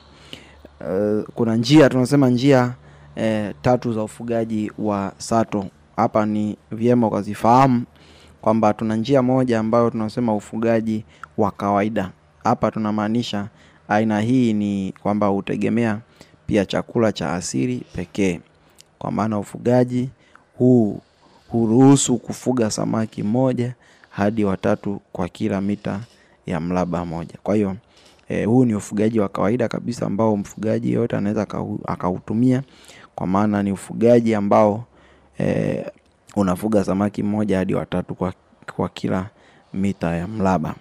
uh, 0.81 1.23
kuna 1.35 1.55
njia 1.55 1.89
tunasema 1.89 2.29
njia 2.29 2.73
eh, 3.15 3.53
tatu 3.61 3.93
za 3.93 4.03
ufugaji 4.03 4.71
wa 4.79 5.11
sato. 5.17 5.65
Hapa 5.95 6.25
ni 6.25 6.57
vyema 6.71 7.07
ukazifahamu 7.07 7.83
kwamba 8.41 8.73
tuna 8.73 8.95
njia 8.95 9.21
moja 9.21 9.59
ambayo 9.59 9.89
tunasema 9.89 10.35
ufugaji 10.35 11.05
wa 11.37 11.51
kawaida. 11.51 12.11
Hapa 12.43 12.71
tunamaanisha 12.71 13.47
aina 13.87 14.21
hii 14.21 14.53
ni 14.53 14.93
kwamba 15.03 15.27
hutegemea 15.27 15.99
pia 16.47 16.65
chakula 16.65 17.11
cha 17.11 17.33
asili 17.33 17.83
pekee. 17.95 18.39
Kwa 18.99 19.11
maana 19.11 19.39
ufugaji 19.39 20.09
huu 20.57 20.99
huruhusu 21.49 22.17
kufuga 22.17 22.71
samaki 22.71 23.23
moja 23.23 23.73
hadi 24.19 24.43
watatu 24.43 25.01
kwa 25.11 25.29
kila 25.29 25.61
mita 25.61 25.99
ya 26.45 26.59
mraba 26.59 27.05
moja. 27.05 27.33
Kwa 27.43 27.55
hiyo 27.55 27.75
e, 28.29 28.45
huu 28.45 28.65
ni 28.65 28.75
ufugaji 28.75 29.19
wa 29.19 29.29
kawaida 29.29 29.67
kabisa 29.67 30.05
ambao 30.05 30.37
mfugaji 30.37 30.93
yote 30.93 31.15
anaweza 31.17 31.43
akau- 31.43 31.79
akautumia. 31.87 32.63
Kwa 33.15 33.27
maana 33.27 33.63
ni 33.63 33.71
ufugaji 33.71 34.35
ambao 34.35 34.83
e, 35.39 35.85
unafuga 36.35 36.83
samaki 36.83 37.23
mmoja 37.23 37.57
hadi 37.57 37.75
watatu 37.75 38.15
kwa, 38.15 38.33
kwa 38.75 38.89
kila 38.89 39.29
mita 39.73 40.15
ya 40.15 40.27
mraba 40.27 40.75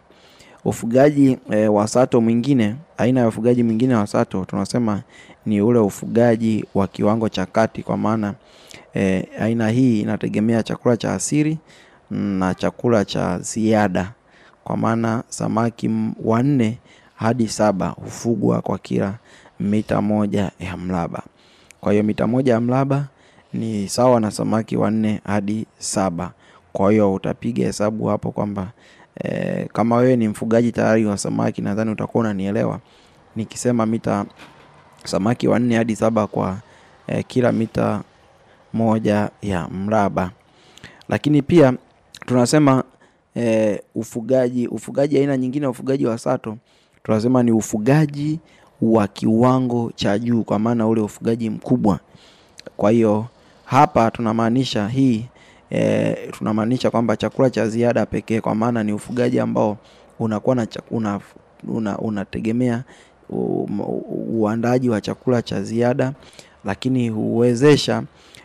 ufugaji 0.65 1.39
e, 1.51 1.69
wa 1.69 1.89
sato 1.89 2.21
mwingine 2.21 2.77
aina 2.97 3.21
ya 3.21 3.29
ufugaji 3.29 3.63
mwingine 3.63 3.95
wa 3.95 4.07
sato 4.07 4.45
tunasema 4.45 5.03
ni 5.47 5.61
ule 5.61 5.79
ufugaji 5.79 6.65
wa 6.75 6.87
kiwango 6.87 7.29
cha 7.29 7.47
kati. 7.47 7.83
Kwa 7.83 7.97
maana 7.97 8.35
e, 8.95 9.29
aina 9.41 9.69
hii 9.71 10.01
inategemea 10.01 10.63
chakula 10.63 10.97
cha 10.97 11.15
asili 11.15 11.59
na 12.11 12.55
chakula 12.55 13.05
cha 13.05 13.39
ziada. 13.39 14.13
Kwa 14.65 14.77
maana 14.77 15.23
samaki 15.29 15.91
wanne 16.25 16.79
hadi 17.15 17.49
saba 17.49 17.89
hufugwa 17.89 18.61
kwa 18.63 18.79
kila 18.79 19.15
mita 19.61 20.03
moja 20.03 20.51
ya 20.59 20.77
mraba. 20.77 21.23
Kwa 21.81 21.93
hiyo 21.93 22.05
mita 22.05 22.27
moja 22.27 22.53
ya 22.53 22.61
mraba 22.61 23.07
ni 23.53 23.89
sawa 23.89 24.21
na 24.21 24.31
samaki 24.31 24.77
wanne 24.77 25.21
hadi 25.25 25.67
saba. 25.79 26.33
Kwa 26.73 26.91
hiyo 26.91 27.15
utapiga 27.15 27.65
hesabu 27.67 28.07
hapo 28.07 28.31
kwamba 28.31 28.69
e, 29.25 29.65
kama 29.73 29.97
wewe 29.97 30.17
ni 30.17 30.29
mfugaji 30.29 30.73
tayari 30.73 31.07
wa 31.07 31.19
samaki 31.19 31.63
nadhani 31.63 31.91
utakuwa 31.91 32.25
unanielewa. 32.25 32.81
Nikisema 33.37 33.87
mita 33.87 34.25
samaki 35.05 35.49
wanne 35.49 35.77
hadi 35.77 35.97
saba 35.97 36.27
kwa 36.27 36.57
e, 37.07 37.23
kila 37.23 37.53
mita 37.53 38.03
moja 38.73 39.31
ya 39.43 39.69
mraba. 39.69 40.31
Lakini 41.09 41.43
pia 41.43 41.73
tunasema 42.29 42.85
e, 43.37 43.81
ufugaji 43.95 44.69
ufugaji 44.69 45.19
aina 45.19 45.37
nyingine 45.37 45.65
ya 45.65 45.71
ufugaji 45.71 46.07
wa 46.07 46.19
sato 46.19 46.57
tunasema 47.03 47.43
ni 47.43 47.53
ufugaji 47.53 48.41
wa 48.83 49.09
kiwango 49.09 49.93
cha 49.95 50.19
juu 50.19 50.43
kwa 50.43 50.59
maana 50.59 50.87
ule 50.87 51.01
ufugaji 51.01 51.51
mkubwa. 51.51 52.01
Kwa 52.77 52.91
hiyo 52.91 53.27
hapa 53.65 54.11
tunamaanisha 54.11 54.89
hii 54.89 55.25
e, 55.71 56.13
tunamaanisha 56.33 56.91
kwamba 56.91 57.17
chakula 57.17 57.51
cha 57.51 57.69
ziada 57.69 58.07
pekee 58.07 58.41
kwa 58.41 58.55
maana 58.55 58.83
ni 58.85 58.93
ufugaji 58.93 59.41
ambao 59.41 59.77
unakuwa 60.19 60.57
na 60.57 60.67
una, 60.91 61.21
una, 61.69 61.99
unategemea 61.99 62.85
uandaji 64.29 64.91
wa 64.91 65.01
chakula 65.01 65.43
cha 65.43 65.63
ziada 65.63 66.13
lakini 66.65 67.09
huwezesha 67.09 68.03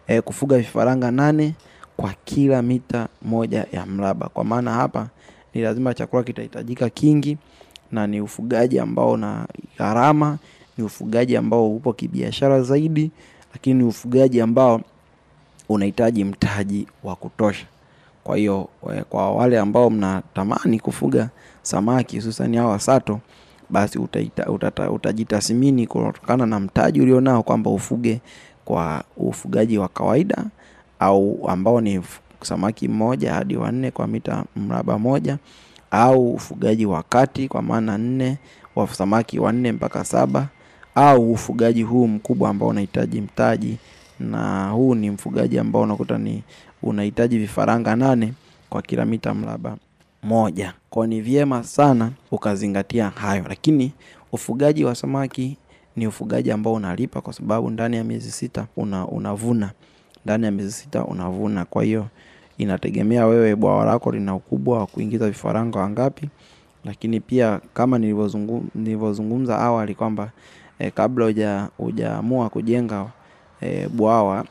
e, 0.07 0.21
kufuga 0.21 0.57
vifaranga 0.57 1.11
nane 1.11 1.53
kwa 1.97 2.13
kila 2.25 2.62
mita 2.62 3.08
moja 3.21 3.65
ya 3.71 3.86
mraba. 3.86 4.27
Kwa 4.29 4.43
maana 4.43 4.71
hapa 4.71 5.08
ni 5.53 5.62
lazima 5.62 5.93
chakula 5.93 6.23
kitahitajika 6.23 6.89
kingi 6.89 7.38
na 7.91 8.08
ni 8.08 8.21
ufugaji 8.21 8.79
ambao 8.79 9.12
una 9.12 9.47
gharama 9.77 10.38
ni 10.77 10.84
ufugaji 10.84 11.38
ambao 11.38 11.75
upo 11.75 11.93
kibiashara 11.93 12.62
zaidi 12.62 13.12
lakini 13.53 13.75
ni 13.75 13.84
ufugaji 13.84 14.41
ambao 14.41 14.82
unahitaji 15.69 16.23
mtaji 16.23 16.88
wa 17.03 17.15
kutosha. 17.15 17.65
Kwa 18.23 18.38
hiyo 18.38 18.67
eh, 18.93 19.03
kwa 19.10 19.32
wale 19.32 19.60
ambao 19.60 19.89
mnatamani 19.89 20.79
kufuga 20.79 21.29
samaki 21.62 22.15
hususani 22.15 22.58
hawa 22.58 22.79
sato, 22.79 23.19
basi 23.69 23.99
utajitathmini 24.89 25.88
kutokana 25.88 26.45
na 26.45 26.60
mtaji 26.60 27.01
ulionao 27.01 27.43
kwamba 27.43 27.69
ufuge 27.71 28.21
kwa 28.65 29.03
ufugaji 29.17 29.77
wa 29.77 29.88
kawaida 29.88 30.45
au 31.03 31.49
ambao 31.49 31.81
ni 31.81 32.01
samaki 32.41 32.87
mmoja 32.87 33.33
hadi 33.33 33.57
wanne 33.57 33.91
kwa 33.91 34.07
mita 34.07 34.43
mraba 34.55 34.99
moja 34.99 35.37
au 35.91 36.33
ufugaji 36.33 36.85
wa 36.85 37.03
kati 37.03 37.47
kwa 37.47 37.61
maana 37.61 37.97
nne 37.97 38.37
wa 38.75 38.87
samaki 38.87 39.39
wanne 39.39 39.71
mpaka 39.71 40.05
saba 40.05 40.47
au 40.95 41.31
ufugaji 41.31 41.83
huu 41.83 42.07
mkubwa 42.07 42.49
ambao 42.49 42.69
unahitaji 42.69 43.21
mtaji 43.21 43.77
na 44.19 44.69
huu 44.69 44.95
ni 44.95 45.09
mfugaji 45.09 45.59
ambao 45.59 45.81
unakuta 45.81 46.17
ni 46.17 46.43
unahitaji 46.83 47.37
vifaranga 47.37 47.95
nane 47.95 48.33
kwa 48.69 48.81
kila 48.81 49.05
mita 49.05 49.33
mraba 49.33 49.77
moja. 50.23 50.73
Kwao 50.89 51.07
ni 51.07 51.21
vyema 51.21 51.63
sana 51.63 52.11
ukazingatia 52.31 53.09
hayo 53.09 53.45
lakini 53.49 53.91
ufugaji 54.31 54.85
wa 54.85 54.95
samaki 54.95 55.57
ni 55.95 56.07
ufugaji 56.07 56.51
ambao 56.51 56.73
unalipa 56.73 57.21
kwa 57.21 57.33
sababu 57.33 57.69
ndani 57.69 57.95
ya 57.97 58.03
miezi 58.03 58.31
sita 58.31 58.65
una, 58.77 59.07
unavuna 59.07 59.71
ndani 60.25 60.45
ya 60.45 60.51
miezi 60.51 60.71
sita 60.71 61.05
unavuna. 61.05 61.65
Kwa 61.65 61.83
hiyo 61.83 62.07
inategemea 62.57 63.25
wewe 63.27 63.55
bwawa 63.55 63.86
lako 63.86 64.12
lina 64.12 64.36
ukubwa 64.36 64.79
wa 64.79 64.88
kuingiza 64.88 65.27
vifaranga 65.27 65.79
wangapi. 65.79 66.29
Lakini 66.86 67.19
pia 67.19 67.59
kama 67.73 67.97
nilivyozungumza 68.75 69.59
awali 69.59 69.95
kwamba 69.95 70.31
e, 70.79 70.91
kabla 70.91 71.69
hujaamua 71.77 72.49
kujenga 72.49 73.05
e, 73.62 73.88
bwawa 73.88 74.45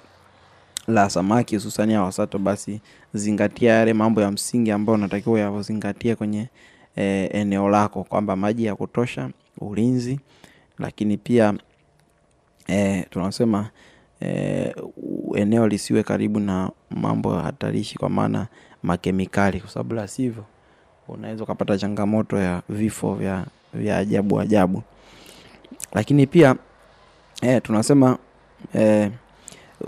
la 0.89 1.11
samaki 1.11 1.55
hususani 1.55 1.93
ya 1.93 2.03
wasato 2.03 2.39
basi 2.39 2.81
zingatia 3.15 3.73
yale 3.73 3.93
mambo 3.93 4.21
ya 4.21 4.31
msingi 4.31 4.71
ambayo 4.71 4.99
unatakiwa 4.99 5.41
yazingatie 5.41 6.15
kwenye 6.15 6.49
e, 6.97 7.25
eneo 7.33 7.69
lako. 7.69 8.05
Kwamba 8.05 8.37
maji 8.37 8.65
ya 8.65 8.77
kutosha 8.77 9.31
ulinzi 9.61 10.21
lakini 10.79 11.17
pia 11.17 11.55
e, 12.69 13.03
tunasema 13.11 13.71
e, 14.23 14.75
eneo 15.37 15.69
lisiwe 15.69 16.03
karibu 16.03 16.41
na 16.41 16.71
mambo 16.91 17.33
hatarishi 17.39 17.99
kwa 17.99 18.09
maana 18.09 18.47
makemikali 18.83 19.61
kwa 19.61 19.71
sababu 19.71 19.95
la 19.95 20.09
sivyo 20.09 20.45
unaweza 21.09 21.45
ukapata 21.45 21.79
changamoto 21.79 22.39
ya 22.39 22.63
vifo 22.69 23.15
vya, 23.15 23.47
vya 23.75 23.99
ajabu 23.99 24.41
ajabu. 24.41 24.83
Lakini 25.93 26.27
pia 26.27 26.57
eh, 27.43 27.63
tunasema 27.63 28.19
eh, 28.75 29.11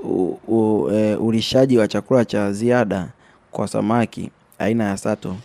u, 0.03 0.39
u, 0.49 0.91
e, 0.93 1.15
ulishaji 1.15 1.79
wa 1.79 1.89
chakula 1.89 2.25
cha 2.25 2.53
ziada 2.53 3.09
kwa 3.51 3.69
samaki 3.69 4.31
aina 4.59 4.85
ya 4.85 4.97
sato. 4.97 5.37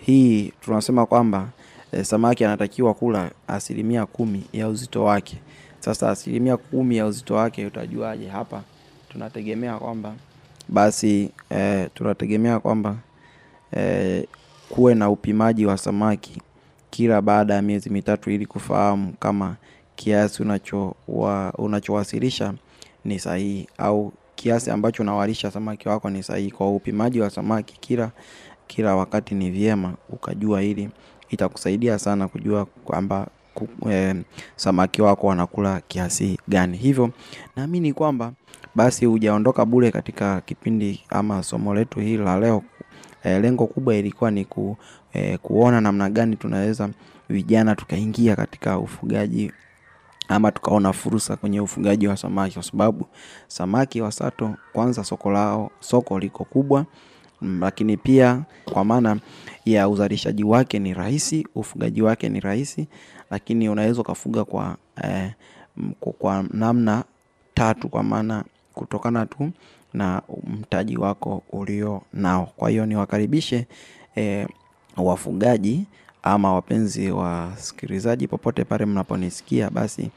Hii 0.00 0.52
tunasema 0.60 1.06
kwamba 1.06 1.48
e, 1.92 2.04
samaki 2.04 2.44
anatakiwa 2.44 2.94
kula 2.94 3.30
asilimia 3.48 4.06
kumi 4.06 4.44
ya 4.52 4.68
uzito 4.68 5.04
wake. 5.04 5.36
Sasa 5.80 6.10
asilimia 6.10 6.56
kumi 6.56 6.96
ya 6.96 7.06
uzito 7.06 7.34
wake 7.34 7.66
utajuaje 7.66 8.28
hapa 8.28 8.62
tunategemea 9.12 9.78
kwamba 9.78 10.14
basi 10.68 11.30
e, 11.50 11.88
tunategemea 11.94 12.60
kwamba 12.60 12.96
e, 13.76 14.26
kuwe 14.68 14.94
na 14.94 15.10
upimaji 15.10 15.66
wa 15.66 15.78
samaki 15.78 16.42
kila 16.90 17.22
baada 17.22 17.54
ya 17.54 17.62
miezi 17.62 17.90
mitatu 17.90 18.30
ili 18.30 18.46
kufahamu 18.46 19.12
kama 19.20 19.56
kiasi 19.96 20.42
unacho 20.42 20.94
wa, 21.08 21.52
unachowasilisha 21.58 22.54
ni 23.04 23.18
sahihi 23.18 23.68
au 23.78 24.12
kiasi 24.34 24.70
ambacho 24.70 25.02
unawalisha 25.02 25.50
samaki 25.50 25.88
wako 25.88 26.10
ni 26.10 26.22
sahihi. 26.22 26.50
Kwa 26.50 26.70
upimaji 26.74 27.20
wa 27.20 27.30
samaki 27.30 27.76
kila 27.80 28.10
kila 28.66 28.96
wakati 28.96 29.34
ni 29.34 29.50
vyema 29.50 29.94
ukajua 30.08 30.60
hili 30.60 30.88
itakusaidia 31.30 31.98
sana 31.98 32.28
kujua 32.28 32.64
kwamba 32.64 33.26
ku, 33.54 33.68
e, 33.90 34.14
samaki 34.56 35.02
wako 35.02 35.26
wanakula 35.26 35.80
kiasi 35.88 36.38
gani. 36.48 36.76
Hivyo 36.76 37.10
naamini 37.56 37.92
kwamba 37.92 38.32
basi 38.74 39.04
hujaondoka 39.06 39.64
bure 39.64 39.90
katika 39.90 40.40
kipindi 40.40 41.00
ama 41.10 41.42
somo 41.42 41.74
letu 41.74 42.00
hili 42.00 42.24
la 42.24 42.40
leo. 42.40 42.62
E, 43.24 43.40
lengo 43.40 43.66
kubwa 43.66 43.94
ilikuwa 43.94 44.30
ni 44.30 44.44
ku, 44.44 44.76
e, 45.12 45.38
kuona 45.38 45.80
namna 45.80 46.10
gani 46.10 46.36
tunaweza 46.36 46.88
vijana 47.28 47.74
tukaingia 47.76 48.36
katika 48.36 48.78
ufugaji 48.78 49.52
ama 50.28 50.52
tukaona 50.52 50.92
fursa 50.92 51.36
kwenye 51.36 51.60
ufugaji 51.60 52.06
wa 52.08 52.16
samaki 52.16 52.54
kwa 52.54 52.62
sababu 52.62 53.06
samaki 53.48 54.00
wa 54.00 54.12
sato 54.12 54.54
kwanza 54.72 55.04
soko 55.04 55.30
lao 55.30 55.70
soko 55.80 56.18
liko 56.18 56.44
kubwa 56.44 56.86
mm, 57.40 57.60
lakini 57.60 57.96
pia 57.96 58.42
kwa 58.64 58.84
maana 58.84 59.16
ya 59.64 59.88
uzalishaji 59.88 60.44
wake 60.44 60.78
ni 60.78 60.94
rahisi 60.94 61.46
ufugaji 61.54 62.02
wake 62.02 62.28
ni 62.28 62.40
rahisi 62.40 62.88
lakini 63.30 63.68
unaweza 63.68 64.00
ukafuga 64.00 64.44
kwa, 64.44 64.76
eh, 65.04 65.32
kwa, 66.00 66.12
kwa 66.12 66.44
namna 66.50 67.04
tatu 67.54 67.88
kwa 67.88 68.02
maana 68.02 68.44
kutokana 68.74 69.26
tu 69.26 69.50
na 69.94 70.22
mtaji 70.46 70.96
wako 70.96 71.42
ulio 71.52 72.02
nao. 72.12 72.48
Kwa 72.56 72.70
hiyo 72.70 72.86
niwakaribishe 72.86 73.66
e, 74.16 74.46
wafugaji 74.96 75.86
ama 76.22 76.54
wapenzi 76.54 77.10
wasikilizaji 77.10 78.28
popote 78.28 78.64
pale 78.64 78.86
mnaponisikia 78.86 79.70
basi 79.70 80.10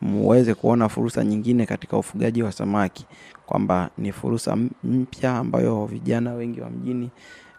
muweze 0.00 0.54
kuona 0.54 0.88
fursa 0.88 1.24
nyingine 1.24 1.66
katika 1.66 1.96
ufugaji 1.98 2.42
wa 2.42 2.52
samaki 2.52 3.06
kwamba 3.46 3.90
ni 3.98 4.12
fursa 4.12 4.56
mpya 4.84 5.36
ambayo 5.36 5.86
vijana 5.86 6.32
wengi 6.34 6.60
wa 6.60 6.70
mjini 6.70 7.10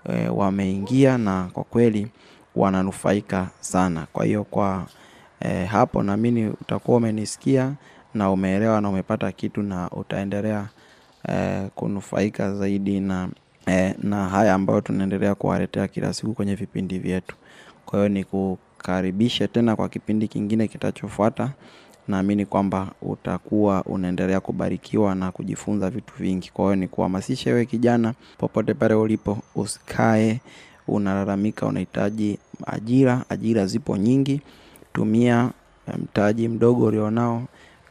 e, 0.09 0.27
wameingia 0.27 1.17
na 1.17 1.49
kwa 1.53 1.63
kweli 1.63 2.07
wananufaika 2.55 3.47
sana. 3.59 4.07
Kwa 4.13 4.25
hiyo 4.25 4.43
kwa 4.43 4.85
e, 5.39 5.65
hapo 5.65 6.03
naamini 6.03 6.47
utakuwa 6.47 6.97
umenisikia 6.97 7.73
na 8.13 8.31
umeelewa 8.31 8.81
na 8.81 8.89
umepata 8.89 9.31
kitu 9.31 9.63
na 9.63 9.89
utaendelea 9.89 10.69
eh, 11.29 11.67
kunufaika 11.75 12.55
zaidi 12.55 12.99
na 12.99 13.29
eh, 13.65 13.95
na 14.03 14.29
haya 14.29 14.53
ambayo 14.53 14.81
tunaendelea 14.81 15.35
kuwaletea 15.35 15.87
kila 15.87 16.13
siku 16.13 16.33
kwenye 16.33 16.55
vipindi 16.55 16.99
vyetu. 16.99 17.35
Kwa 17.85 17.99
hiyo 17.99 18.09
ni 18.09 18.23
kukaribishe 18.23 19.47
tena 19.47 19.75
kwa 19.75 19.89
kipindi 19.89 20.27
kingine 20.27 20.67
kitachofuata. 20.67 21.51
Naamini 22.07 22.45
kwamba 22.45 22.87
utakuwa 23.01 23.83
unaendelea 23.83 24.39
kubarikiwa 24.39 25.15
na 25.15 25.31
kujifunza 25.31 25.89
vitu 25.89 26.13
vingi. 26.19 26.51
Kwa 26.53 26.65
hiyo 26.65 26.75
nikuhamasishe 26.75 27.49
wewe 27.51 27.65
kijana 27.65 28.13
popote 28.37 28.73
pale 28.73 28.93
ulipo 28.93 29.37
usikae 29.55 30.41
unalalamika 30.87 31.65
unahitaji 31.65 32.39
ajira. 32.67 33.23
Ajira 33.29 33.65
zipo 33.65 33.97
nyingi. 33.97 34.41
Tumia 34.93 35.49
eh, 35.87 35.95
mtaji 36.03 36.47
mdogo 36.47 36.85
ulionao 36.85 37.43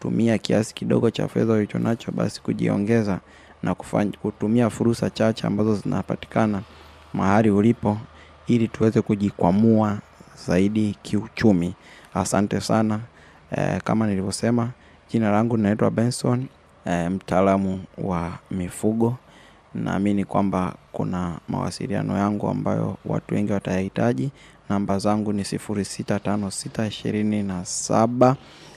tumia 0.03 0.39
kiasi 0.39 0.75
kidogo 0.75 1.11
cha 1.11 1.29
fedha 1.29 1.53
ulichonacho 1.53 2.13
basi 2.13 2.43
kujiongeza 2.43 3.21
na 3.63 3.75
kufanya, 3.75 4.13
kutumia 4.23 4.71
fursa 4.71 5.11
chache 5.11 5.47
ambazo 5.47 5.75
zinapatikana 5.77 6.63
mahali 7.15 7.51
ulipo 7.51 7.99
ili 8.47 8.69
tuweze 8.69 9.01
kujikwamua 9.03 9.99
zaidi 10.47 10.97
kiuchumi. 11.03 11.75
Asante 12.15 12.61
sana. 12.61 13.01
E, 13.57 13.81
kama 13.85 14.07
nilivyosema 14.07 14.71
jina 15.13 15.31
langu 15.31 15.57
linaitwa 15.57 15.91
benson 15.91 16.47
e, 16.87 17.09
mtaalamu 17.09 17.85
wa 17.99 18.33
mifugo. 18.51 19.17
Naamini 19.75 20.25
kwamba 20.25 20.75
kuna 20.93 21.39
mawasiliano 21.49 22.19
yangu 22.19 22.49
ambayo 22.49 22.97
watu 23.05 23.35
wengi 23.35 23.53
watayahitaji. 23.53 24.31
Namba 24.69 24.99
zangu 24.99 25.33
ni 25.33 25.45
sifuri 25.45 25.85
sita 25.85 26.19
tano 26.21 26.51
sita 26.51 26.87
ishirini 26.87 27.43
na 27.43 27.65
saba 27.65 28.37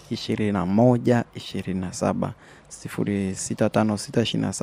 ishirini 0.10 0.52
moja 0.65 1.24
ishirini 1.36 1.82
saba 1.91 2.34
sifuri 2.68 3.36
sita 3.36 3.70
tano 3.70 3.98
sita 3.98 4.22
ishirini 4.22 4.48
na 4.48 4.54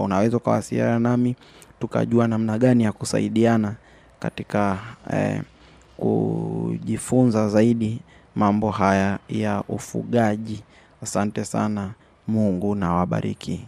unaweza 0.00 0.36
ukawasiliana 0.36 0.98
nami 0.98 1.36
tukajua 1.80 2.28
namna 2.28 2.58
gani 2.58 2.84
ya 2.84 2.92
kusaidiana 2.92 3.74
katika 4.20 4.78
eh, 5.12 5.42
kujifunza 5.96 7.48
zaidi 7.48 8.00
mambo 8.36 8.70
haya 8.70 9.18
ya 9.28 9.62
ufugaji. 9.68 10.62
Asante 11.02 11.44
sana 11.44 11.90
mungu 12.28 12.74
na 12.74 12.94
wabariki 12.94 13.66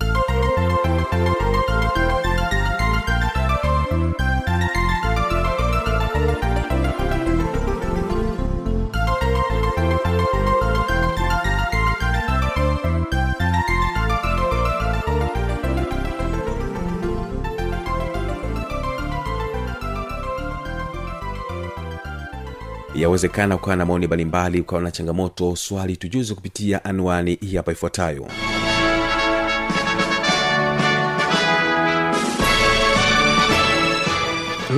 yawezekana 23.03 23.55
ukawa 23.55 23.77
na 23.77 23.87
maoni 23.87 24.07
mbalimbali 24.07 24.61
ukawa 24.61 24.83
na 24.83 24.91
changamoto 24.91 25.57
swali 25.57 25.97
tujuze 25.97 26.35
kupitia 26.35 26.85
anwani 26.85 27.39
hii 27.41 27.57
hapa 27.57 27.73
ifuatayo. 27.73 28.27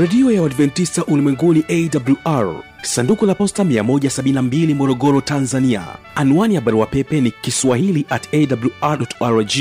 Redio 0.01 0.31
ya 0.31 0.43
uadventista 0.43 1.05
ulimwenguni 1.05 1.65
awr 1.69 2.55
sanduku 2.83 3.27
la 3.27 3.35
posta 3.35 3.63
172 3.65 4.75
morogoro 4.75 5.21
tanzania. 5.21 5.83
Anwani 6.15 6.55
ya 6.55 6.61
barua 6.61 6.87
pepe 6.87 7.21
ni 7.21 7.31
kiswahili 7.31 8.07
at 8.11 8.29
awrrg 8.35 9.53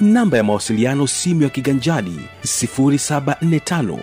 namba 0.00 0.36
ya 0.36 0.44
mawasiliano 0.44 1.06
simu 1.06 1.42
ya 1.42 1.48
kiganjadi 1.48 2.18
745 2.44 3.98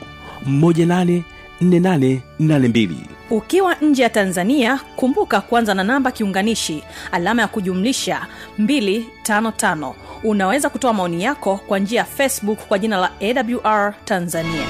184882 1.61 2.89
ukiwa 3.29 3.75
nje 3.81 4.03
ya 4.03 4.09
tanzania 4.09 4.79
kumbuka 4.95 5.41
kuanza 5.41 5.73
na 5.73 5.83
namba 5.83 6.11
kiunganishi 6.11 6.83
alama 7.11 7.41
ya 7.41 7.47
kujumlisha 7.47 8.27
255 8.59 9.93
unaweza 10.23 10.69
kutoa 10.69 10.93
maoni 10.93 11.23
yako 11.23 11.59
kwa 11.67 11.79
njia 11.79 11.99
ya 11.99 12.05
facebook 12.05 12.59
kwa 12.67 12.79
jina 12.79 12.97
la 12.97 13.11
awr 13.21 13.93
tanzania. 14.05 14.67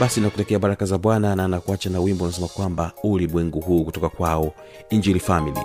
Basi 0.00 0.20
nakutekea 0.20 0.58
baraka 0.58 0.86
za 0.86 0.98
bwana 0.98 1.36
na 1.36 1.48
nakuacha 1.48 1.90
na 1.90 2.00
wimbo 2.00 2.24
unasema 2.24 2.48
kwamba 2.48 2.92
ulimwengu 3.02 3.60
huu 3.60 3.84
kutoka 3.84 4.08
kwao 4.08 4.52
injili 4.90 5.20
family 5.20 5.60